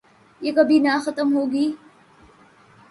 [0.41, 1.65] یہ کبھی ختم نہ ہوگی۔